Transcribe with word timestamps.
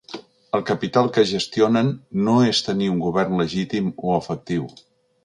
El 0.59 0.63
capital 0.67 1.09
que 1.17 1.25
gestionen 1.31 1.91
no 2.29 2.37
és 2.53 2.63
tenir 2.69 2.89
un 2.95 3.05
govern 3.05 3.37
legítim 3.43 3.93
o 4.09 4.17
efectiu. 4.23 4.67